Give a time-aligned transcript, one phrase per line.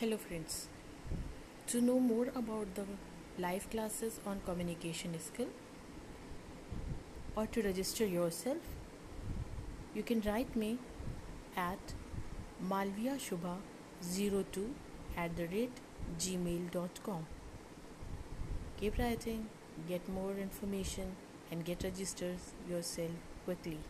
[0.00, 0.68] Hello, friends.
[1.66, 2.84] To know more about the
[3.38, 5.48] live classes on communication skill
[7.36, 8.56] or to register yourself,
[9.94, 10.78] you can write me
[11.54, 11.92] at
[12.66, 14.70] malviashubha02
[15.18, 15.80] at the rate
[16.18, 17.26] gmail.com.
[18.80, 19.50] Keep writing,
[19.86, 21.14] get more information,
[21.50, 22.38] and get registered
[22.70, 23.10] yourself
[23.44, 23.80] quickly.